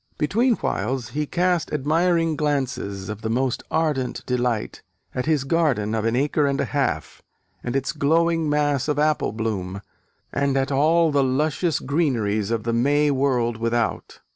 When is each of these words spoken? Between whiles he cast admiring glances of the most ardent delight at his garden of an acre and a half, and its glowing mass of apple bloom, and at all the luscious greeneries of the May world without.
Between 0.17 0.55
whiles 0.55 1.09
he 1.09 1.27
cast 1.27 1.71
admiring 1.71 2.35
glances 2.35 3.07
of 3.07 3.21
the 3.21 3.29
most 3.29 3.61
ardent 3.69 4.25
delight 4.25 4.81
at 5.13 5.27
his 5.27 5.43
garden 5.43 5.93
of 5.93 6.05
an 6.05 6.15
acre 6.15 6.47
and 6.47 6.59
a 6.59 6.65
half, 6.65 7.21
and 7.63 7.75
its 7.75 7.91
glowing 7.91 8.49
mass 8.49 8.87
of 8.87 8.97
apple 8.97 9.31
bloom, 9.31 9.79
and 10.33 10.57
at 10.57 10.71
all 10.71 11.11
the 11.11 11.23
luscious 11.23 11.79
greeneries 11.79 12.49
of 12.49 12.63
the 12.63 12.73
May 12.73 13.11
world 13.11 13.57
without. 13.57 14.21